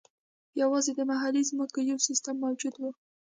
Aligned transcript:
یوازې 0.61 0.91
د 0.95 0.99
محلي 1.11 1.41
ځمکو 1.49 1.79
یو 1.91 1.99
سیستم 2.07 2.35
موجود 2.45 2.75
و. 2.77 2.83